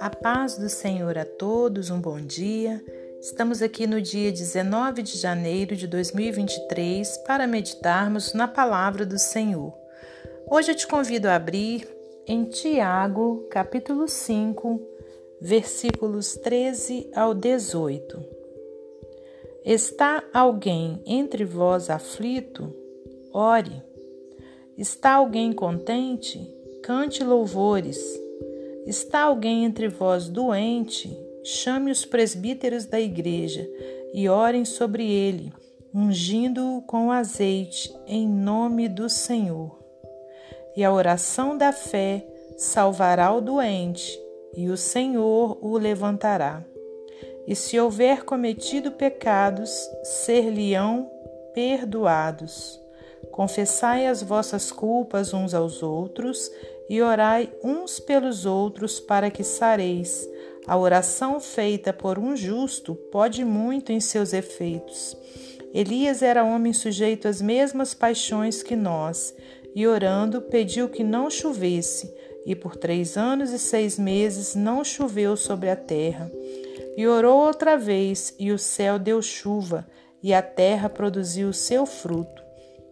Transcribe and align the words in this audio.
A 0.00 0.10
paz 0.10 0.56
do 0.56 0.68
Senhor 0.68 1.18
a 1.18 1.24
todos, 1.24 1.90
um 1.90 2.00
bom 2.00 2.20
dia. 2.20 2.82
Estamos 3.20 3.60
aqui 3.60 3.86
no 3.86 4.00
dia 4.00 4.32
19 4.32 5.02
de 5.02 5.18
janeiro 5.18 5.76
de 5.76 5.86
2023 5.86 7.18
para 7.26 7.46
meditarmos 7.46 8.32
na 8.32 8.48
palavra 8.48 9.04
do 9.04 9.18
Senhor. 9.18 9.74
Hoje 10.50 10.72
eu 10.72 10.76
te 10.76 10.86
convido 10.86 11.28
a 11.28 11.34
abrir 11.36 11.86
em 12.26 12.44
Tiago, 12.44 13.46
capítulo 13.50 14.08
5, 14.08 14.80
versículos 15.40 16.36
13 16.36 17.10
ao 17.14 17.34
18. 17.34 18.24
Está 19.64 20.24
alguém 20.32 21.02
entre 21.06 21.44
vós 21.44 21.90
aflito? 21.90 22.74
Ore. 23.32 23.93
Está 24.76 25.12
alguém 25.12 25.52
contente? 25.52 26.52
Cante 26.82 27.22
louvores. 27.22 28.20
Está 28.86 29.22
alguém 29.22 29.64
entre 29.64 29.88
vós 29.88 30.28
doente? 30.28 31.16
Chame 31.44 31.92
os 31.92 32.04
presbíteros 32.04 32.84
da 32.84 33.00
igreja 33.00 33.68
e 34.12 34.28
orem 34.28 34.64
sobre 34.64 35.08
ele, 35.08 35.52
ungindo-o 35.94 36.82
com 36.82 37.12
azeite, 37.12 37.94
em 38.06 38.28
nome 38.28 38.88
do 38.88 39.08
Senhor. 39.08 39.78
E 40.76 40.82
a 40.82 40.92
oração 40.92 41.56
da 41.56 41.72
fé 41.72 42.26
salvará 42.56 43.32
o 43.32 43.40
doente, 43.40 44.20
e 44.56 44.68
o 44.68 44.76
Senhor 44.76 45.56
o 45.60 45.78
levantará. 45.78 46.64
E 47.46 47.54
se 47.54 47.78
houver 47.78 48.24
cometido 48.24 48.90
pecados, 48.90 49.70
ser-lhe-ão 50.02 51.10
perdoados. 51.52 52.83
Confessai 53.30 54.06
as 54.06 54.22
vossas 54.22 54.70
culpas 54.70 55.34
uns 55.34 55.54
aos 55.54 55.82
outros 55.82 56.50
e 56.88 57.00
orai 57.00 57.52
uns 57.62 57.98
pelos 57.98 58.46
outros 58.46 59.00
para 59.00 59.30
que 59.30 59.42
sareis. 59.42 60.28
A 60.66 60.76
oração 60.76 61.40
feita 61.40 61.92
por 61.92 62.18
um 62.18 62.36
justo 62.36 62.94
pode 62.94 63.44
muito 63.44 63.92
em 63.92 64.00
seus 64.00 64.32
efeitos. 64.32 65.16
Elias 65.74 66.22
era 66.22 66.44
homem 66.44 66.72
sujeito 66.72 67.26
às 67.26 67.42
mesmas 67.42 67.92
paixões 67.92 68.62
que 68.62 68.76
nós, 68.76 69.34
e 69.74 69.86
orando 69.86 70.40
pediu 70.40 70.88
que 70.88 71.02
não 71.02 71.28
chovesse, 71.28 72.14
e 72.46 72.54
por 72.54 72.76
três 72.76 73.16
anos 73.16 73.50
e 73.50 73.58
seis 73.58 73.98
meses 73.98 74.54
não 74.54 74.84
choveu 74.84 75.36
sobre 75.36 75.68
a 75.68 75.74
terra. 75.74 76.30
E 76.96 77.06
orou 77.08 77.44
outra 77.44 77.76
vez, 77.76 78.34
e 78.38 78.52
o 78.52 78.58
céu 78.58 79.00
deu 79.00 79.20
chuva, 79.20 79.84
e 80.22 80.32
a 80.32 80.40
terra 80.40 80.88
produziu 80.88 81.48
o 81.48 81.52
seu 81.52 81.84
fruto. 81.84 82.43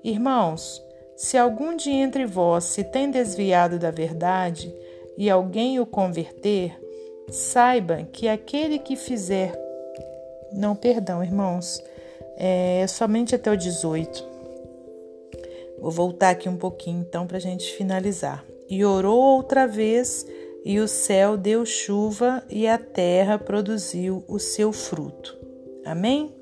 Irmãos, 0.05 0.83
se 1.15 1.39
algum 1.39 1.77
de 1.77 1.91
entre 1.91 2.27
vós 2.27 2.65
se 2.65 2.83
tem 2.83 3.11
desviado 3.11 3.79
da 3.79 3.91
verdade 3.91 4.75
e 5.17 5.31
alguém 5.31 5.79
o 5.79 5.87
converter, 5.87 6.77
saiba 7.31 8.03
que 8.13 8.29
aquele 8.29 8.79
que 8.79 8.97
fizer. 8.97 9.53
Não, 10.53 10.75
perdão, 10.75 11.23
irmãos, 11.23 11.83
é 12.37 12.85
somente 12.89 13.35
até 13.35 13.51
o 13.53 13.57
18. 13.57 14.29
Vou 15.79 15.91
voltar 15.91 16.31
aqui 16.31 16.49
um 16.49 16.57
pouquinho 16.57 17.01
então 17.01 17.27
para 17.27 17.37
a 17.37 17.41
gente 17.41 17.73
finalizar. 17.73 18.45
E 18.69 18.85
orou 18.85 19.37
outra 19.37 19.67
vez, 19.67 20.27
e 20.65 20.81
o 20.81 20.89
céu 20.89 21.37
deu 21.37 21.65
chuva, 21.67 22.43
e 22.49 22.67
a 22.67 22.79
terra 22.79 23.39
produziu 23.39 24.25
o 24.27 24.39
seu 24.39 24.73
fruto. 24.73 25.39
Amém? 25.85 26.42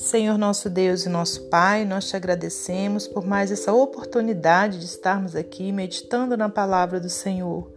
Senhor 0.00 0.38
nosso 0.38 0.70
Deus 0.70 1.04
e 1.04 1.08
nosso 1.08 1.48
Pai, 1.48 1.84
nós 1.84 2.08
te 2.08 2.14
agradecemos 2.14 3.08
por 3.08 3.26
mais 3.26 3.50
essa 3.50 3.72
oportunidade 3.72 4.78
de 4.78 4.84
estarmos 4.84 5.34
aqui 5.34 5.72
meditando 5.72 6.36
na 6.36 6.48
palavra 6.48 7.00
do 7.00 7.10
Senhor. 7.10 7.68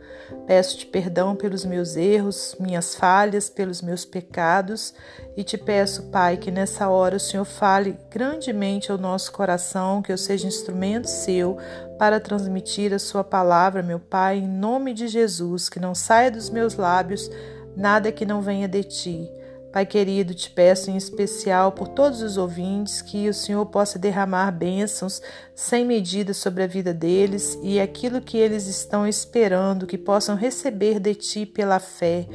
Peço-te 0.46 0.86
perdão 0.86 1.36
pelos 1.36 1.66
meus 1.66 1.96
erros, 1.96 2.56
minhas 2.60 2.94
falhas, 2.94 3.50
pelos 3.50 3.82
meus 3.82 4.06
pecados 4.06 4.94
e 5.36 5.44
te 5.44 5.58
peço, 5.58 6.12
Pai, 6.12 6.38
que 6.38 6.52
nessa 6.52 6.88
hora 6.90 7.18
o 7.18 7.20
Senhor 7.20 7.44
fale 7.44 7.98
grandemente 8.12 8.92
ao 8.92 9.00
nosso 9.00 9.32
coração, 9.32 10.04
que 10.04 10.12
eu 10.12 10.18
seja 10.18 10.48
instrumento 10.48 11.08
seu 11.08 11.58
para 11.98 12.20
transmitir 12.20 12.94
a 12.94 13.00
sua 13.00 13.24
palavra, 13.24 13.82
meu 13.82 14.00
Pai, 14.00 14.38
em 14.38 14.48
nome 14.48 14.94
de 14.94 15.08
Jesus, 15.08 15.70
que 15.70 15.80
não 15.80 15.96
saia 15.96 16.30
dos 16.30 16.52
meus 16.52 16.76
lábios 16.76 17.32
nada 17.76 18.12
que 18.12 18.28
não 18.28 18.44
venha 18.44 18.68
de 18.68 18.84
ti 18.84 19.41
Pai 19.72 19.86
querido, 19.86 20.34
te 20.34 20.50
peço 20.50 20.92
em 20.92 20.98
especial 20.98 21.72
por 21.72 21.88
todos 21.88 22.22
os 22.22 22.36
ouvintes 22.36 23.02
que 23.02 23.30
o 23.30 23.34
Senhor 23.34 23.66
possa 23.68 23.98
derramar 23.98 24.52
bênçãos 24.52 25.22
sem 25.56 25.86
medida 25.86 26.34
sobre 26.34 26.64
a 26.64 26.68
vida 26.68 26.94
deles 26.94 27.58
e 27.64 27.80
aquilo 27.80 28.20
que 28.20 28.38
eles 28.38 28.68
estão 28.68 29.08
esperando, 29.08 29.88
que 29.88 29.98
possam 29.98 30.36
receber 30.36 31.00
de 31.00 31.16
ti 31.16 31.46
pela 31.46 31.80
fé. 31.80 32.28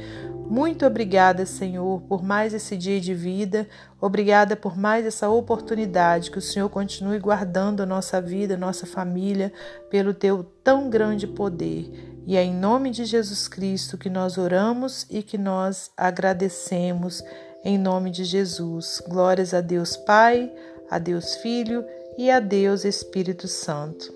Muito 0.49 0.85
obrigada, 0.85 1.45
Senhor, 1.45 2.01
por 2.03 2.23
mais 2.23 2.53
esse 2.53 2.75
dia 2.77 3.01
de 3.01 3.13
vida. 3.13 3.67
Obrigada 3.99 4.55
por 4.55 4.77
mais 4.77 5.05
essa 5.05 5.29
oportunidade. 5.29 6.31
Que 6.31 6.37
o 6.37 6.41
Senhor 6.41 6.69
continue 6.69 7.19
guardando 7.19 7.81
a 7.81 7.85
nossa 7.85 8.21
vida, 8.21 8.55
nossa 8.55 8.85
família, 8.85 9.51
pelo 9.89 10.13
teu 10.13 10.45
tão 10.67 10.89
grande 10.89 11.25
poder. 11.25 11.89
E 12.25 12.35
é 12.35 12.43
em 12.43 12.53
nome 12.53 12.89
de 12.89 13.05
Jesus 13.05 13.47
Cristo 13.47 13.97
que 13.97 14.09
nós 14.09 14.37
oramos 14.37 15.05
e 15.09 15.23
que 15.23 15.37
nós 15.37 15.89
agradecemos 15.95 17.23
em 17.63 17.77
nome 17.77 18.11
de 18.11 18.25
Jesus. 18.25 19.01
Glórias 19.07 19.53
a 19.53 19.61
Deus 19.61 19.95
Pai, 19.95 20.51
a 20.91 20.99
Deus 20.99 21.35
Filho 21.35 21.85
e 22.17 22.29
a 22.29 22.41
Deus 22.41 22.83
Espírito 22.83 23.47
Santo. 23.47 24.13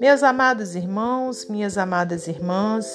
Meus 0.00 0.22
amados 0.22 0.76
irmãos, 0.76 1.46
minhas 1.48 1.76
amadas 1.76 2.28
irmãs, 2.28 2.86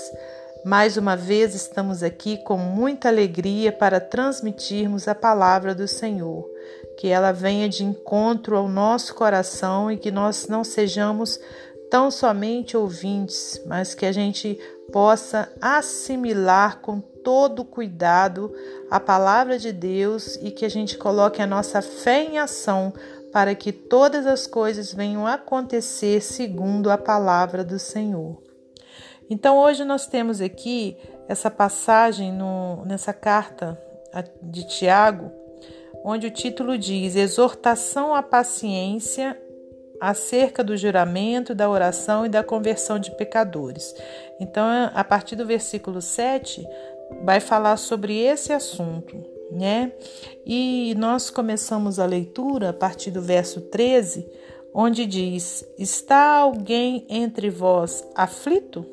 mais 0.64 0.96
uma 0.96 1.18
vez 1.18 1.54
estamos 1.54 2.04
aqui 2.04 2.38
com 2.38 2.56
muita 2.56 3.10
alegria 3.10 3.70
para 3.70 4.00
transmitirmos 4.00 5.10
a 5.10 5.16
palavra 5.16 5.76
do 5.76 5.90
Senhor. 5.90 6.50
Que 6.98 7.10
ela 7.10 7.34
venha 7.34 7.68
de 7.68 7.84
encontro 7.84 8.56
ao 8.56 8.70
nosso 8.70 9.14
coração 9.14 9.92
e 9.92 9.98
que 9.98 10.10
nós 10.10 10.48
não 10.48 10.64
sejamos 10.64 11.38
tão 11.90 12.12
somente 12.12 12.78
ouvintes, 12.78 13.62
mas 13.66 13.94
que 13.94 14.06
a 14.06 14.12
gente 14.12 14.60
possa 14.92 15.52
assimilar 15.62 16.80
com 16.80 17.00
todo 17.00 17.64
cuidado 17.64 18.54
a 18.90 19.00
palavra 19.00 19.58
de 19.58 19.72
Deus 19.72 20.36
e 20.42 20.52
que 20.52 20.66
a 20.66 20.70
gente 20.70 20.98
coloque 20.98 21.42
a 21.42 21.48
nossa 21.48 21.82
fé 21.82 22.24
em 22.24 22.40
ação 22.40 22.94
para 23.32 23.54
que 23.54 23.72
todas 23.72 24.26
as 24.26 24.48
coisas 24.48 24.94
venham 24.94 25.28
acontecer 25.28 26.22
segundo 26.22 26.90
a 26.90 26.98
palavra 26.98 27.64
do 27.64 27.78
Senhor. 27.78 28.42
Então 29.30 29.58
hoje 29.60 29.86
nós 29.86 30.08
temos 30.08 30.42
aqui 30.42 30.98
essa 31.28 31.52
passagem 31.52 32.34
no, 32.34 32.84
nessa 32.86 33.14
carta 33.14 33.80
de 34.42 34.68
Tiago, 34.68 35.32
onde 36.04 36.26
o 36.26 36.32
título 36.32 36.78
diz 36.78 37.16
Exortação 37.16 38.16
à 38.16 38.24
paciência 38.24 39.40
acerca 40.00 40.64
do 40.64 40.78
juramento, 40.78 41.54
da 41.54 41.70
oração 41.70 42.26
e 42.26 42.30
da 42.30 42.44
conversão 42.44 43.00
de 43.00 43.12
pecadores. 43.12 43.94
Então, 44.40 44.66
a 44.94 45.04
partir 45.04 45.36
do 45.36 45.46
versículo 45.46 46.02
7, 46.02 46.66
vai 47.24 47.40
falar 47.40 47.78
sobre 47.78 48.18
esse 48.18 48.54
assunto, 48.54 49.16
né? 49.52 49.92
E 50.46 50.94
nós 50.98 51.30
começamos 51.30 52.00
a 52.00 52.06
leitura 52.06 52.70
a 52.70 52.74
partir 52.74 53.12
do 53.12 53.22
verso 53.22 53.62
13, 53.62 54.26
onde 54.74 55.06
diz: 55.06 55.66
Está 55.78 56.38
alguém 56.38 57.06
entre 57.10 57.50
vós 57.50 58.08
aflito? 58.16 58.86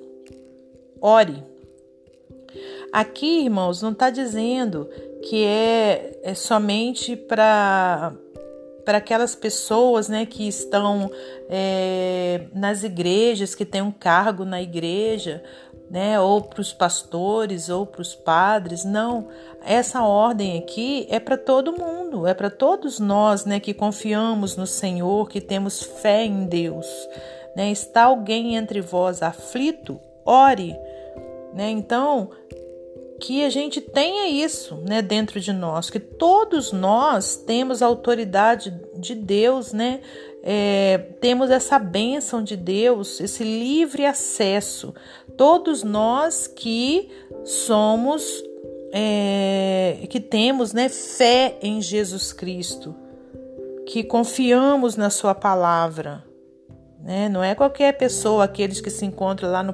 Ore. 1.01 1.43
Aqui, 2.93 3.45
irmãos, 3.45 3.83
não 3.83 3.93
está 3.93 4.09
dizendo 4.09 4.89
que 5.29 5.45
é, 5.45 6.19
é 6.23 6.35
somente 6.35 7.15
para 7.15 8.15
para 8.87 8.99
aquelas 8.99 9.35
pessoas 9.35 10.09
né, 10.09 10.25
que 10.25 10.47
estão 10.47 11.11
é, 11.51 12.43
nas 12.55 12.85
igrejas, 12.85 13.53
que 13.53 13.65
têm 13.65 13.83
um 13.83 13.91
cargo 13.91 14.45
na 14.45 14.63
igreja, 14.63 15.43
né, 15.91 16.21
ou 16.21 16.41
para 16.41 16.61
os 16.61 16.73
pastores, 16.73 17.69
ou 17.69 17.85
para 17.85 18.01
os 18.01 18.15
padres. 18.15 18.85
Não, 18.85 19.27
essa 19.65 20.05
ordem 20.05 20.57
aqui 20.57 21.05
é 21.11 21.19
para 21.19 21.37
todo 21.37 21.77
mundo, 21.77 22.29
é 22.29 22.33
para 22.33 22.49
todos 22.49 23.01
nós 23.01 23.45
né, 23.45 23.59
que 23.59 23.75
confiamos 23.75 24.57
no 24.57 24.69
Senhor, 24.69 25.29
que 25.29 25.41
temos 25.41 25.83
fé 25.83 26.25
em 26.25 26.47
Deus. 26.47 26.87
Né? 27.57 27.73
Está 27.73 28.05
alguém 28.05 28.55
entre 28.55 28.81
vós 28.81 29.21
aflito? 29.21 30.01
Ore. 30.25 30.77
Né? 31.53 31.71
Então, 31.71 32.31
que 33.21 33.45
a 33.45 33.51
gente 33.51 33.81
tenha 33.81 34.29
isso 34.29 34.77
né, 34.87 35.01
dentro 35.01 35.41
de 35.41 35.53
nós, 35.53 35.91
que 35.91 36.01
todos 36.01 36.73
nós 36.73 37.37
temos 37.37 37.83
a 37.83 37.87
autoridade 37.87 38.75
de 38.97 39.15
Deus, 39.15 39.73
né? 39.73 40.01
É, 40.43 40.99
temos 41.21 41.51
essa 41.51 41.79
bênção 41.79 42.43
de 42.43 42.57
Deus, 42.57 43.21
esse 43.21 43.43
livre 43.43 44.07
acesso. 44.07 44.95
Todos 45.37 45.83
nós 45.83 46.47
que 46.47 47.09
somos, 47.45 48.45
é, 48.93 50.07
que 50.09 50.21
temos 50.21 50.73
né, 50.73 50.89
fé 50.89 51.59
em 51.61 51.83
Jesus 51.83 52.33
Cristo, 52.33 52.95
que 53.87 54.05
confiamos 54.05 54.97
na 54.97 55.11
Sua 55.11 55.35
palavra, 55.35 56.25
né? 57.01 57.29
Não 57.29 57.43
é 57.43 57.55
qualquer 57.55 57.97
pessoa, 57.97 58.45
aqueles 58.45 58.81
que 58.81 58.91
se 58.91 59.05
encontram 59.05 59.51
lá 59.51 59.63
no 59.63 59.73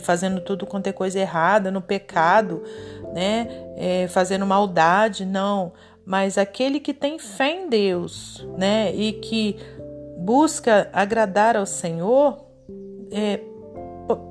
fazendo 0.00 0.40
tudo 0.40 0.66
quanto 0.66 0.86
é 0.86 0.92
coisa 0.92 1.18
errada, 1.18 1.70
no 1.70 1.80
pecado, 1.80 2.62
né? 3.12 3.48
É, 3.76 4.08
fazendo 4.08 4.46
maldade, 4.46 5.24
não. 5.24 5.72
Mas 6.04 6.38
aquele 6.38 6.80
que 6.80 6.94
tem 6.94 7.18
fé 7.18 7.50
em 7.50 7.68
Deus, 7.68 8.46
né? 8.56 8.94
E 8.94 9.12
que 9.14 9.56
busca 10.18 10.88
agradar 10.92 11.56
ao 11.56 11.66
Senhor, 11.66 12.44
é, 13.10 13.40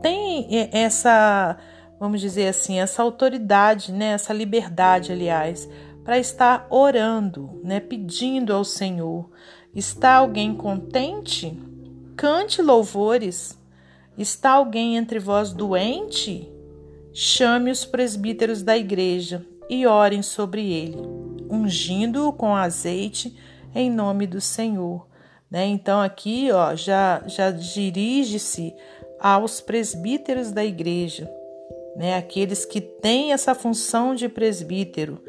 tem 0.02 0.70
essa, 0.72 1.58
vamos 2.00 2.22
dizer 2.22 2.48
assim, 2.48 2.80
essa 2.80 3.02
autoridade, 3.02 3.92
né? 3.92 4.12
Essa 4.12 4.34
liberdade, 4.34 5.12
aliás, 5.12 5.70
para 6.04 6.18
estar 6.18 6.68
orando, 6.70 7.60
né? 7.64 7.80
Pedindo 7.80 8.54
ao 8.54 8.64
Senhor. 8.64 9.30
Está 9.74 10.16
alguém 10.16 10.56
contente? 10.56 11.60
Cante 12.16 12.62
louvores 12.62 13.58
Está 14.18 14.52
alguém 14.52 14.96
entre 14.96 15.20
vós 15.20 15.52
doente? 15.52 16.50
Chame 17.14 17.70
os 17.70 17.84
presbíteros 17.84 18.64
da 18.64 18.78
igreja 18.78 19.46
e 19.70 19.86
orem 19.86 20.22
sobre 20.22 20.72
ele, 20.72 20.98
ungindo-o 21.50 22.32
com 22.32 22.56
azeite 22.56 23.36
em 23.74 23.92
nome 23.92 24.26
do 24.26 24.40
Senhor. 24.40 25.06
Né? 25.52 25.66
Então 25.66 26.02
aqui 26.02 26.50
ó, 26.52 26.76
já, 26.76 27.24
já 27.28 27.52
dirige-se 27.52 28.74
aos 29.20 29.60
presbíteros 29.60 30.52
da 30.52 30.64
igreja, 30.64 31.30
né? 31.96 32.16
aqueles 32.16 32.64
que 32.66 32.80
têm 32.80 33.34
essa 33.34 33.54
função 33.54 34.16
de 34.16 34.30
presbítero, 34.30 35.22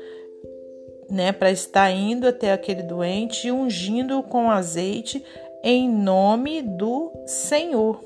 né? 1.11 1.33
para 1.33 1.51
estar 1.51 1.91
indo 1.91 2.27
até 2.27 2.53
aquele 2.53 2.83
doente 2.83 3.49
e 3.49 3.53
ungindo-o 3.53 4.23
com 4.23 4.51
azeite 4.51 5.25
em 5.63 5.89
nome 5.89 6.63
do 6.63 7.13
Senhor. 7.27 8.06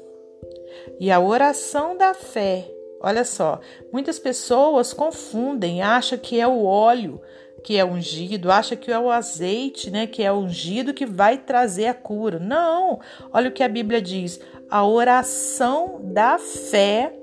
E 0.99 1.11
a 1.11 1.21
oração 1.21 1.97
da 1.97 2.15
fé, 2.15 2.71
olha 3.01 3.25
só, 3.25 3.61
muitas 3.93 4.19
pessoas 4.19 4.93
confundem, 4.93 5.83
acham 5.83 6.19
que 6.19 6.41
é 6.41 6.47
o 6.47 6.65
óleo 6.65 7.21
que 7.61 7.77
é 7.77 7.85
ungido, 7.85 8.51
acha 8.51 8.75
que 8.75 8.91
é 8.91 8.99
o 8.99 9.11
azeite, 9.11 9.91
né, 9.91 10.07
que 10.07 10.23
é 10.23 10.33
ungido 10.33 10.95
que 10.95 11.07
vai 11.07 11.39
trazer 11.39 11.87
a 11.87 11.95
cura. 11.95 12.39
Não. 12.39 13.01
Olha 13.33 13.49
o 13.49 13.53
que 13.53 13.63
a 13.63 13.69
Bíblia 13.69 14.01
diz: 14.01 14.41
a 14.69 14.87
oração 14.87 16.01
da 16.03 16.39
fé 16.39 17.15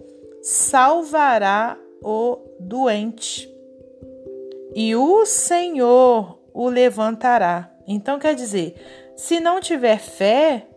salvará 0.42 1.78
o 2.02 2.38
doente. 2.60 3.52
E 4.76 4.96
o 4.96 5.26
Senhor 5.26 6.40
o 6.54 6.70
levantará. 6.70 7.72
Então 7.88 8.20
quer 8.20 8.36
dizer, 8.36 8.76
se 9.16 9.40
não 9.40 9.60
tiver 9.60 10.00
fé, 10.00 10.68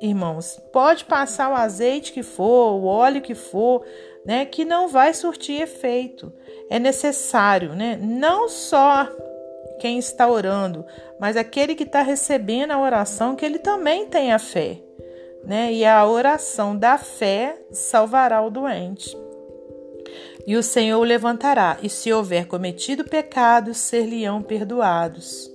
irmãos, 0.00 0.60
pode 0.72 1.04
passar 1.04 1.50
o 1.50 1.54
azeite 1.54 2.12
que 2.12 2.22
for, 2.22 2.72
o 2.72 2.84
óleo 2.84 3.22
que 3.22 3.34
for, 3.34 3.84
né, 4.24 4.44
que 4.44 4.64
não 4.64 4.88
vai 4.88 5.12
surtir 5.14 5.60
efeito. 5.60 6.32
É 6.70 6.78
necessário, 6.78 7.74
né, 7.74 7.98
não 8.00 8.48
só 8.48 9.08
quem 9.78 9.98
está 9.98 10.28
orando, 10.28 10.84
mas 11.20 11.36
aquele 11.36 11.74
que 11.74 11.84
está 11.84 12.02
recebendo 12.02 12.72
a 12.72 12.80
oração, 12.80 13.34
que 13.34 13.44
ele 13.44 13.58
também 13.58 14.06
tenha 14.06 14.38
fé, 14.38 14.82
né? 15.44 15.72
E 15.72 15.84
a 15.84 16.04
oração 16.06 16.76
da 16.76 16.98
fé 16.98 17.56
salvará 17.70 18.42
o 18.42 18.50
doente. 18.50 19.16
E 20.46 20.56
o 20.56 20.62
Senhor 20.62 20.98
o 20.98 21.04
levantará, 21.04 21.78
e 21.82 21.88
se 21.88 22.12
houver 22.12 22.46
cometido 22.46 23.04
pecados, 23.04 23.76
ser-lhe-ão 23.76 24.42
perdoados. 24.42 25.50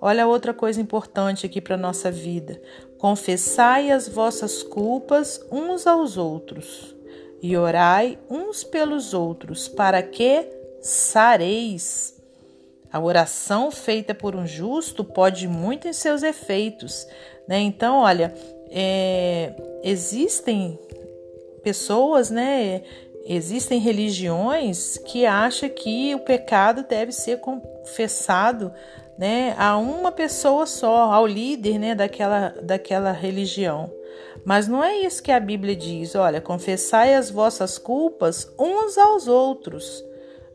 Olha 0.00 0.26
outra 0.26 0.52
coisa 0.52 0.80
importante 0.80 1.46
aqui 1.46 1.60
para 1.60 1.76
nossa 1.76 2.10
vida. 2.10 2.60
Confessai 3.06 3.92
as 3.92 4.08
vossas 4.08 4.64
culpas 4.64 5.40
uns 5.48 5.86
aos 5.86 6.16
outros 6.16 6.92
e 7.40 7.56
orai 7.56 8.18
uns 8.28 8.64
pelos 8.64 9.14
outros, 9.14 9.68
para 9.68 10.02
que 10.02 10.44
sareis. 10.80 12.20
A 12.92 12.98
oração 12.98 13.70
feita 13.70 14.12
por 14.12 14.34
um 14.34 14.44
justo 14.44 15.04
pode 15.04 15.46
muito 15.46 15.86
em 15.86 15.92
seus 15.92 16.24
efeitos, 16.24 17.06
né? 17.46 17.60
Então, 17.60 17.98
olha, 17.98 18.34
é, 18.72 19.54
existem 19.84 20.76
pessoas, 21.62 22.28
né? 22.28 22.82
Existem 23.24 23.78
religiões 23.78 24.98
que 24.98 25.24
acham 25.24 25.68
que 25.68 26.12
o 26.12 26.18
pecado 26.18 26.82
deve 26.82 27.12
ser 27.12 27.38
confessado 27.38 28.72
né, 29.18 29.54
a 29.58 29.76
uma 29.78 30.12
pessoa 30.12 30.66
só, 30.66 31.12
ao 31.12 31.26
líder 31.26 31.78
né, 31.78 31.94
daquela, 31.94 32.54
daquela 32.62 33.12
religião. 33.12 33.90
Mas 34.44 34.68
não 34.68 34.82
é 34.82 34.98
isso 34.98 35.22
que 35.22 35.32
a 35.32 35.40
Bíblia 35.40 35.74
diz. 35.74 36.14
Olha, 36.14 36.40
confessai 36.40 37.14
as 37.14 37.30
vossas 37.30 37.78
culpas 37.78 38.52
uns 38.58 38.96
aos 38.96 39.26
outros, 39.26 40.04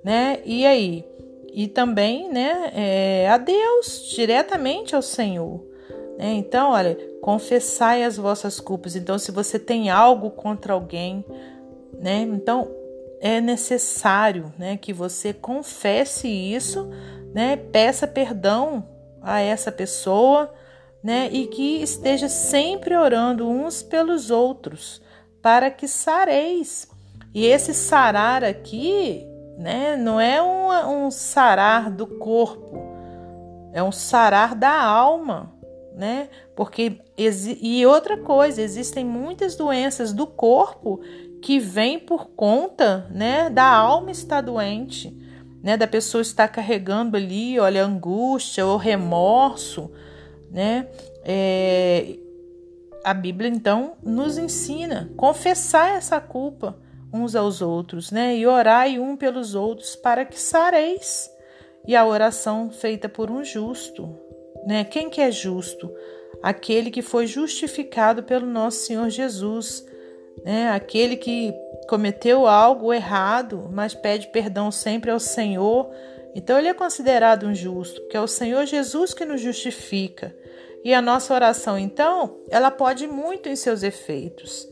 né? 0.03 0.39
E 0.45 0.65
aí? 0.65 1.05
E 1.53 1.67
também, 1.67 2.29
né, 2.29 2.71
é, 2.73 3.29
a 3.29 3.37
Deus, 3.37 4.09
diretamente 4.15 4.95
ao 4.95 5.01
Senhor. 5.01 5.61
Né? 6.17 6.33
Então, 6.35 6.71
olha, 6.71 6.97
confessai 7.21 8.03
as 8.03 8.15
vossas 8.15 8.59
culpas. 8.59 8.95
Então, 8.95 9.19
se 9.19 9.31
você 9.31 9.59
tem 9.59 9.89
algo 9.89 10.31
contra 10.31 10.71
alguém, 10.71 11.25
né? 11.99 12.21
Então, 12.21 12.69
é 13.19 13.41
necessário, 13.41 14.51
né, 14.57 14.77
que 14.77 14.91
você 14.91 15.31
confesse 15.31 16.27
isso 16.27 16.89
né? 17.33 17.55
Peça 17.55 18.07
perdão 18.07 18.87
a 19.21 19.39
essa 19.39 19.71
pessoa, 19.71 20.53
né? 21.03 21.29
E 21.31 21.47
que 21.47 21.81
esteja 21.81 22.27
sempre 22.27 22.95
orando 22.95 23.47
uns 23.47 23.81
pelos 23.81 24.29
outros, 24.29 25.01
para 25.41 25.69
que 25.71 25.87
sareis. 25.87 26.89
E 27.33 27.45
esse 27.45 27.73
sarar 27.73 28.43
aqui, 28.43 29.25
né? 29.57 29.95
Não 29.95 30.19
é 30.19 30.41
um, 30.41 31.05
um 31.05 31.11
sarar 31.11 31.91
do 31.91 32.05
corpo, 32.05 32.77
é 33.73 33.81
um 33.81 33.91
sarar 33.91 34.55
da 34.55 34.81
alma, 34.81 35.53
né? 35.95 36.29
Porque 36.55 36.99
e 37.17 37.85
outra 37.85 38.17
coisa, 38.17 38.61
existem 38.61 39.05
muitas 39.05 39.55
doenças 39.55 40.11
do 40.13 40.25
corpo 40.25 40.99
que 41.41 41.59
vêm 41.59 41.99
por 41.99 42.29
conta, 42.29 43.07
né, 43.11 43.49
da 43.49 43.65
alma 43.65 44.11
estar 44.11 44.41
doente 44.41 45.20
né, 45.61 45.77
da 45.77 45.87
pessoa 45.87 46.21
estar 46.21 46.47
carregando 46.47 47.15
ali, 47.15 47.59
olha, 47.59 47.83
angústia 47.83 48.65
ou 48.65 48.77
remorso, 48.77 49.91
né? 50.49 50.87
É, 51.23 52.17
a 53.03 53.13
Bíblia 53.13 53.49
então 53.49 53.93
nos 54.03 54.37
ensina 54.37 55.11
confessar 55.15 55.95
essa 55.95 56.19
culpa 56.19 56.77
uns 57.13 57.35
aos 57.35 57.61
outros, 57.61 58.11
né? 58.11 58.35
E 58.35 58.47
orai 58.47 58.97
um 58.99 59.15
pelos 59.15 59.53
outros 59.55 59.95
para 59.95 60.25
que 60.25 60.39
sareis. 60.39 61.29
E 61.87 61.95
a 61.95 62.05
oração 62.05 62.69
feita 62.69 63.09
por 63.09 63.29
um 63.29 63.43
justo, 63.43 64.15
né? 64.65 64.83
Quem 64.83 65.09
que 65.09 65.19
é 65.19 65.31
justo? 65.31 65.91
Aquele 66.41 66.89
que 66.89 67.01
foi 67.01 67.27
justificado 67.27 68.23
pelo 68.23 68.45
nosso 68.45 68.85
Senhor 68.85 69.09
Jesus, 69.09 69.85
né? 70.43 70.71
Aquele 70.71 71.17
que 71.17 71.53
cometeu 71.91 72.47
algo 72.47 72.93
errado, 72.93 73.67
mas 73.69 73.93
pede 73.93 74.29
perdão 74.29 74.71
sempre 74.71 75.11
ao 75.11 75.19
Senhor, 75.19 75.91
então 76.33 76.57
ele 76.57 76.69
é 76.69 76.73
considerado 76.73 77.45
um 77.45 77.53
justo, 77.53 78.07
que 78.07 78.15
é 78.15 78.21
o 78.21 78.27
Senhor 78.27 78.65
Jesus 78.65 79.13
que 79.13 79.25
nos 79.25 79.41
justifica. 79.41 80.33
E 80.85 80.93
a 80.93 81.01
nossa 81.01 81.33
oração, 81.33 81.77
então, 81.77 82.39
ela 82.49 82.71
pode 82.71 83.07
muito 83.07 83.49
em 83.49 83.57
seus 83.57 83.83
efeitos. 83.83 84.69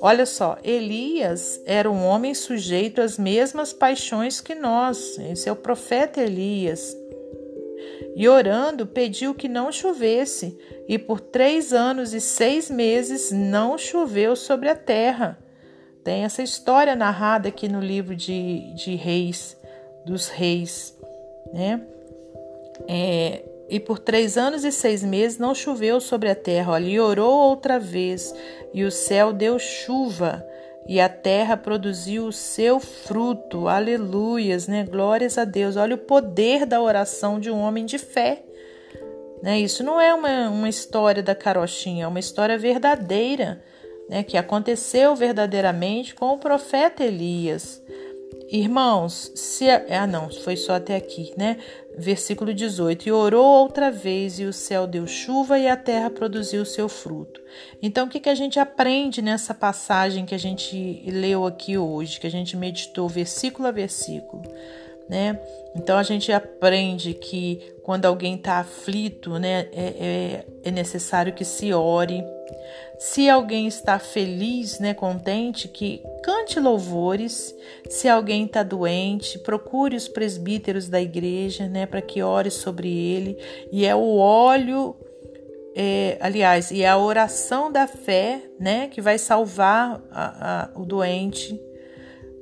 Olha 0.00 0.24
só, 0.24 0.56
Elias 0.64 1.60
era 1.66 1.90
um 1.90 2.06
homem 2.06 2.32
sujeito 2.32 3.02
às 3.02 3.18
mesmas 3.18 3.74
paixões 3.74 4.40
que 4.40 4.54
nós. 4.54 5.18
Esse 5.18 5.50
é 5.50 5.52
o 5.52 5.56
profeta 5.56 6.22
Elias. 6.22 6.96
E 8.16 8.26
orando, 8.26 8.86
pediu 8.86 9.34
que 9.34 9.46
não 9.46 9.70
chovesse, 9.70 10.58
e 10.88 10.98
por 10.98 11.20
três 11.20 11.74
anos 11.74 12.14
e 12.14 12.20
seis 12.20 12.70
meses 12.70 13.30
não 13.30 13.76
choveu 13.76 14.34
sobre 14.34 14.70
a 14.70 14.74
terra. 14.74 15.38
Tem 16.04 16.24
essa 16.24 16.42
história 16.42 16.96
narrada 16.96 17.48
aqui 17.48 17.68
no 17.68 17.80
livro 17.80 18.16
de, 18.16 18.72
de 18.74 18.96
Reis, 18.96 19.56
dos 20.04 20.28
Reis, 20.28 20.98
né? 21.52 21.80
É, 22.88 23.44
e 23.68 23.78
por 23.78 23.98
três 23.98 24.36
anos 24.36 24.64
e 24.64 24.72
seis 24.72 25.04
meses 25.04 25.38
não 25.38 25.54
choveu 25.54 26.00
sobre 26.00 26.28
a 26.28 26.34
terra. 26.34 26.72
Olha, 26.72 26.86
e 26.86 26.98
orou 26.98 27.50
outra 27.50 27.78
vez, 27.78 28.34
e 28.74 28.84
o 28.84 28.90
céu 28.90 29.32
deu 29.32 29.58
chuva, 29.58 30.44
e 30.88 31.00
a 31.00 31.08
terra 31.08 31.56
produziu 31.56 32.26
o 32.26 32.32
seu 32.32 32.80
fruto. 32.80 33.68
Aleluias, 33.68 34.66
né? 34.66 34.84
Glórias 34.84 35.38
a 35.38 35.44
Deus. 35.44 35.76
Olha 35.76 35.94
o 35.94 35.98
poder 35.98 36.66
da 36.66 36.82
oração 36.82 37.38
de 37.38 37.48
um 37.48 37.60
homem 37.60 37.86
de 37.86 37.98
fé. 37.98 38.42
Né? 39.40 39.60
Isso 39.60 39.84
não 39.84 40.00
é 40.00 40.12
uma, 40.12 40.48
uma 40.50 40.68
história 40.68 41.22
da 41.22 41.34
carochinha, 41.34 42.04
é 42.04 42.08
uma 42.08 42.20
história 42.20 42.58
verdadeira 42.58 43.62
né, 44.08 44.22
que 44.22 44.36
aconteceu 44.36 45.14
verdadeiramente 45.14 46.14
com 46.14 46.26
o 46.32 46.38
profeta 46.38 47.04
Elias. 47.04 47.82
Irmãos, 48.52 49.32
se. 49.34 49.70
Ah, 49.70 50.06
não, 50.06 50.30
foi 50.30 50.56
só 50.56 50.74
até 50.74 50.94
aqui, 50.94 51.32
né? 51.38 51.56
Versículo 51.96 52.52
18: 52.52 53.08
E 53.08 53.12
orou 53.12 53.44
outra 53.44 53.90
vez, 53.90 54.38
e 54.38 54.44
o 54.44 54.52
céu 54.52 54.86
deu 54.86 55.06
chuva, 55.06 55.58
e 55.58 55.66
a 55.66 55.74
terra 55.74 56.10
produziu 56.10 56.64
seu 56.66 56.86
fruto. 56.86 57.40
Então, 57.80 58.06
o 58.06 58.10
que, 58.10 58.20
que 58.20 58.28
a 58.28 58.34
gente 58.34 58.60
aprende 58.60 59.22
nessa 59.22 59.54
passagem 59.54 60.26
que 60.26 60.34
a 60.34 60.38
gente 60.38 61.02
leu 61.06 61.46
aqui 61.46 61.78
hoje, 61.78 62.20
que 62.20 62.26
a 62.26 62.30
gente 62.30 62.54
meditou 62.54 63.08
versículo 63.08 63.68
a 63.68 63.70
versículo? 63.70 64.42
Né? 65.08 65.38
Então 65.74 65.98
a 65.98 66.02
gente 66.02 66.30
aprende 66.32 67.12
que 67.14 67.74
quando 67.82 68.06
alguém 68.06 68.36
está 68.36 68.58
aflito, 68.58 69.38
né, 69.38 69.68
é, 69.72 69.84
é, 69.84 70.46
é 70.64 70.70
necessário 70.70 71.32
que 71.32 71.44
se 71.44 71.72
ore, 71.72 72.22
se 72.98 73.28
alguém 73.28 73.66
está 73.66 73.98
feliz, 73.98 74.78
né, 74.78 74.94
contente, 74.94 75.66
que 75.66 76.00
cante 76.22 76.60
louvores. 76.60 77.52
Se 77.90 78.08
alguém 78.08 78.44
está 78.44 78.62
doente, 78.62 79.40
procure 79.40 79.96
os 79.96 80.06
presbíteros 80.06 80.88
da 80.88 81.00
igreja, 81.00 81.68
né, 81.68 81.84
para 81.84 82.00
que 82.00 82.22
ore 82.22 82.48
sobre 82.48 82.88
ele. 82.88 83.36
E 83.72 83.84
é 83.84 83.92
o 83.92 84.16
óleo, 84.16 84.94
é, 85.74 86.16
aliás, 86.20 86.70
e 86.70 86.82
é 86.82 86.88
a 86.88 86.96
oração 86.96 87.72
da 87.72 87.88
fé, 87.88 88.40
né, 88.60 88.86
que 88.86 89.00
vai 89.00 89.18
salvar 89.18 90.00
a, 90.10 90.70
a, 90.76 90.80
o 90.80 90.84
doente. 90.84 91.60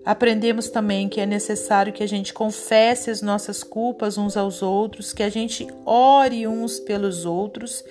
Aprendemos 0.05 0.69
também 0.69 1.09
que 1.09 1.23
é 1.23 1.27
necessário 1.27 1.93
que 1.93 2.03
a 2.03 2.09
gente 2.09 2.35
confesse 2.35 3.11
as 3.11 3.23
nossas 3.23 3.63
culpas 3.63 4.19
uns 4.19 4.37
aos 4.37 4.63
outros, 4.63 5.15
que 5.15 5.23
a 5.23 5.31
gente 5.31 5.67
ore 5.87 6.47
uns 6.47 6.79
pelos 6.81 7.25
outros 7.25 7.83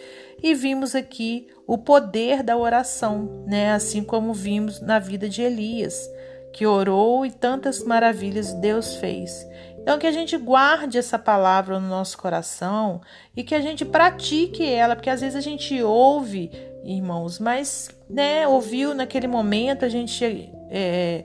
e 0.41 0.53
vimos 0.53 0.95
aqui 0.95 1.47
o 1.67 1.77
poder 1.77 2.41
da 2.43 2.57
oração, 2.57 3.43
né? 3.45 3.73
Assim 3.73 4.03
como 4.03 4.33
vimos 4.33 4.81
na 4.81 4.99
vida 4.99 5.29
de 5.29 5.41
Elias, 5.41 6.09
que 6.51 6.65
orou 6.65 7.25
e 7.25 7.31
tantas 7.31 7.83
maravilhas 7.83 8.53
Deus 8.53 8.95
fez. 8.95 9.47
Então 9.81 9.97
que 9.97 10.07
a 10.07 10.11
gente 10.11 10.37
guarde 10.37 10.97
essa 10.97 11.17
palavra 11.17 11.79
no 11.79 11.87
nosso 11.87 12.17
coração 12.17 13.01
e 13.35 13.43
que 13.43 13.55
a 13.55 13.61
gente 13.61 13.85
pratique 13.85 14.63
ela, 14.63 14.95
porque 14.95 15.09
às 15.09 15.21
vezes 15.21 15.35
a 15.35 15.41
gente 15.41 15.81
ouve, 15.81 16.51
irmãos, 16.83 17.39
mas 17.39 17.89
né, 18.09 18.47
ouviu 18.47 18.93
naquele 18.93 19.27
momento, 19.27 19.85
a 19.85 19.89
gente 19.89 20.51
é, 20.69 21.23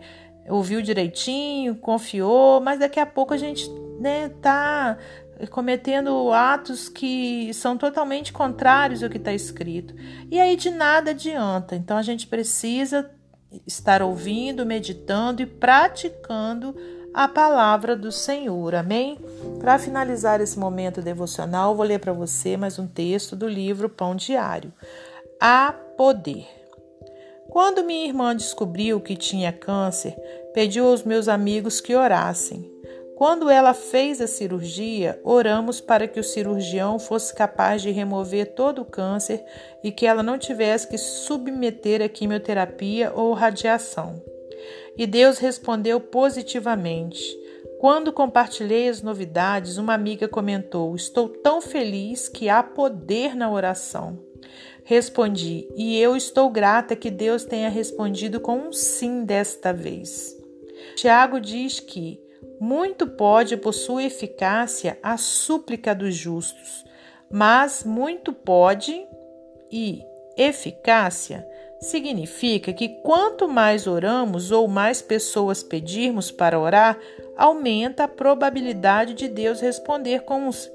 ouviu 0.49 0.81
direitinho, 0.83 1.75
confiou, 1.77 2.61
mas 2.61 2.79
daqui 2.79 3.01
a 3.01 3.07
pouco 3.07 3.35
a 3.35 3.39
gente 3.39 3.69
né, 3.99 4.31
tá 4.41 4.99
cometendo 5.47 6.33
atos 6.33 6.89
que 6.89 7.53
são 7.55 7.77
totalmente 7.77 8.33
contrários 8.33 9.03
ao 9.03 9.11
que 9.11 9.19
está 9.19 9.33
escrito. 9.33 9.95
E 10.31 10.39
aí 10.41 10.57
de 10.57 10.71
nada 10.71 11.11
adianta. 11.11 11.77
Então 11.77 11.97
a 11.97 12.03
gente 12.03 12.27
precisa 12.27 13.11
estar 13.67 14.03
ouvindo, 14.03 14.67
meditando 14.67 15.43
e 15.43 15.47
praticando 15.47 16.75
a 17.13 17.29
palavra 17.29 17.95
do 17.95 18.11
Senhor. 18.11 18.75
Amém? 18.75 19.19
Para 19.61 19.79
finalizar 19.79 20.41
esse 20.41 20.59
momento 20.59 21.01
devocional, 21.01 21.77
vou 21.77 21.87
ler 21.87 22.01
para 22.01 22.13
você 22.13 22.57
mais 22.57 22.79
um 22.79 22.89
texto 22.89 23.37
do 23.37 23.49
livro 23.49 23.89
Pão 23.89 24.17
Diário. 24.17 24.73
Há 25.41 25.73
poder. 25.97 26.47
Quando 27.49 27.85
minha 27.85 28.07
irmã 28.07 28.35
descobriu 28.35 29.01
que 29.01 29.15
tinha 29.15 29.53
câncer, 29.53 30.17
pediu 30.53 30.89
aos 30.89 31.05
meus 31.05 31.29
amigos 31.29 31.81
que 31.81 31.95
orassem. 31.95 32.74
Quando 33.17 33.49
ela 33.49 33.73
fez 33.73 34.21
a 34.21 34.27
cirurgia, 34.27 35.21
oramos 35.23 35.81
para 35.81 36.09
que 36.09 36.19
o 36.19 36.25
cirurgião 36.25 36.99
fosse 36.99 37.33
capaz 37.33 37.81
de 37.81 37.93
remover 37.93 38.55
todo 38.55 38.83
o 38.83 38.85
câncer 38.85 39.45
e 39.85 39.93
que 39.93 40.05
ela 40.05 40.23
não 40.23 40.37
tivesse 40.37 40.89
que 40.89 40.99
submeter 40.99 42.03
a 42.03 42.09
quimioterapia 42.09 43.13
ou 43.15 43.33
radiação. 43.33 44.21
E 44.97 45.07
Deus 45.07 45.39
respondeu 45.39 46.01
positivamente. 46.01 47.23
Quando 47.79 48.13
compartilhei 48.13 48.89
as 48.89 49.01
novidades, 49.01 49.79
uma 49.79 49.95
amiga 49.95 50.27
comentou: 50.27 50.97
Estou 50.97 51.29
tão 51.29 51.61
feliz 51.61 52.29
que 52.29 52.49
há 52.49 52.63
poder 52.63 53.37
na 53.37 53.51
oração. 53.51 54.19
Respondi: 54.83 55.69
E 55.77 56.01
eu 56.01 56.17
estou 56.17 56.51
grata 56.51 56.97
que 56.97 57.11
Deus 57.11 57.45
tenha 57.45 57.69
respondido 57.69 58.41
com 58.41 58.59
um 58.59 58.73
sim 58.73 59.25
desta 59.25 59.73
vez. 59.73 60.37
Tiago 60.97 61.41
diz 61.41 61.81
que 61.81 62.24
muito 62.61 63.07
pode 63.07 63.57
por 63.57 63.73
sua 63.73 64.05
eficácia 64.05 64.99
a 65.03 65.17
súplica 65.17 65.95
dos 65.95 66.15
justos, 66.15 66.85
mas 67.31 67.85
muito 67.85 68.33
pode 68.33 69.07
e 69.71 70.03
eficácia 70.37 71.47
significa 71.81 72.73
que 72.73 72.89
quanto 73.03 73.49
mais 73.49 73.87
oramos 73.87 74.51
ou 74.51 74.67
mais 74.67 75.03
pessoas 75.03 75.63
pedirmos 75.63 76.31
para 76.31 76.59
orar, 76.59 76.99
aumenta 77.37 78.05
a 78.05 78.09
probabilidade 78.09 79.15
de 79.15 79.29
Deus 79.29 79.61
responder 79.61 80.23
com 80.23 80.49
os. 80.49 80.71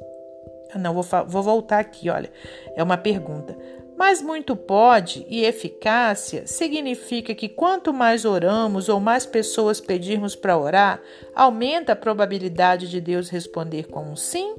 Ah, 0.71 0.77
não, 0.77 0.93
vou, 0.93 1.03
vou 1.25 1.41
voltar 1.41 1.79
aqui, 1.79 2.09
olha. 2.09 2.31
É 2.75 2.83
uma 2.83 2.97
pergunta. 2.97 3.57
Mas 4.00 4.22
muito 4.22 4.56
pode 4.56 5.25
e 5.27 5.44
eficácia 5.44 6.48
significa 6.48 7.36
que 7.36 7.50
quanto 7.50 7.91
mais 7.91 8.24
oramos 8.24 8.88
ou 8.88 8.98
mais 8.98 9.25
pessoas 9.25 9.82
pedirmos 9.82 10.38
para 10.38 10.58
orar, 10.58 11.01
aumenta 11.36 11.91
a 11.91 11.98
probabilidade 11.98 12.89
de 12.89 13.01
Deus 13.01 13.27
responder 13.27 13.88
com 13.88 14.10
um 14.10 14.15
sim? 14.15 14.56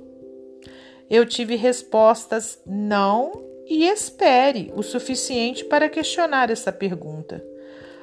Eu 1.09 1.25
tive 1.25 1.57
respostas 1.57 2.61
não 2.67 3.33
e 3.67 3.87
espere 3.87 4.71
o 4.77 4.83
suficiente 4.83 5.65
para 5.65 5.89
questionar 5.89 6.51
essa 6.51 6.71
pergunta. 6.71 7.43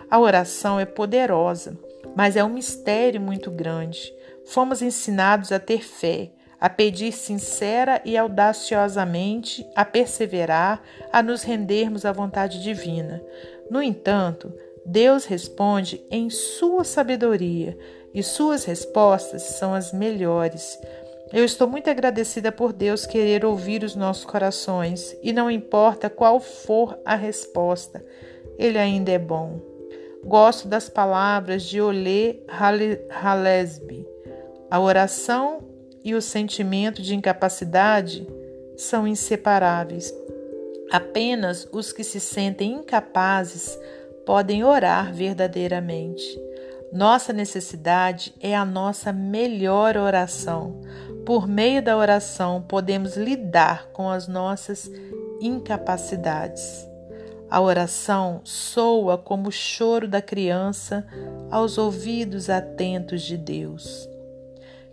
A 0.10 0.20
oração 0.20 0.80
é 0.80 0.88
poderosa, 0.88 1.78
mas 2.16 2.36
é 2.36 2.44
um 2.44 2.50
mistério 2.50 3.22
muito 3.22 3.52
grande. 3.52 4.12
Fomos 4.44 4.82
ensinados 4.82 5.52
a 5.52 5.60
ter 5.60 5.84
fé, 5.84 6.32
a 6.60 6.70
pedir 6.70 7.12
sincera 7.12 8.02
e 8.04 8.18
audaciosamente, 8.18 9.66
a 9.76 9.86
perseverar, 9.86 10.82
a 11.12 11.22
nos 11.22 11.44
rendermos 11.44 12.06
à 12.06 12.12
vontade 12.12 12.62
divina. 12.62 13.22
No 13.70 13.82
entanto, 13.82 14.52
Deus 14.86 15.26
responde 15.26 16.02
em 16.10 16.30
sua 16.30 16.84
sabedoria 16.84 17.78
e 18.14 18.24
suas 18.24 18.64
respostas 18.64 19.44
são 19.44 19.74
as 19.74 19.94
melhores. 19.94 20.80
Eu 21.32 21.44
estou 21.44 21.68
muito 21.68 21.90
agradecida 21.90 22.52
por 22.52 22.72
Deus 22.72 23.06
querer 23.06 23.44
ouvir 23.44 23.84
os 23.84 23.96
nossos 23.96 24.24
corações 24.24 25.16
e 25.22 25.34
não 25.34 25.52
importa 25.52 26.10
qual 26.10 26.40
for 26.40 26.98
a 27.04 27.16
resposta, 27.16 28.04
Ele 28.58 28.78
ainda 28.78 29.12
é 29.12 29.20
bom. 29.20 29.60
Gosto 30.24 30.68
das 30.68 30.90
palavras 30.90 31.64
de 31.64 31.82
Olê 31.82 32.40
Halesby. 32.48 34.08
A 34.72 34.80
oração 34.80 35.67
e 36.08 36.16
o 36.16 36.22
sentimento 36.22 37.02
de 37.02 37.14
incapacidade 37.14 38.26
são 38.78 39.06
inseparáveis. 39.06 40.14
Apenas 40.90 41.68
os 41.70 41.92
que 41.92 42.02
se 42.02 42.22
sentem 42.22 42.76
incapazes 42.76 43.78
podem 44.26 44.64
orar 44.64 45.14
verdadeiramente. 45.14 46.24
Nossa 46.94 47.34
necessidade 47.34 48.34
é 48.40 48.56
a 48.56 48.64
nossa 48.64 49.12
melhor 49.12 49.98
oração. 49.98 50.80
Por 51.26 51.46
meio 51.46 51.84
da 51.84 51.98
oração, 51.98 52.62
podemos 52.62 53.18
lidar 53.18 53.88
com 53.92 54.10
as 54.10 54.30
nossas 54.30 54.90
incapacidades. 55.42 56.88
A 57.50 57.60
oração 57.60 58.40
soa 58.46 59.18
como 59.18 59.50
o 59.50 59.52
choro 59.52 60.08
da 60.08 60.22
criança 60.22 61.06
aos 61.52 61.78
ouvidos 61.78 62.50
atentos 62.50 63.24
de 63.24 63.36
Deus. 63.36 64.08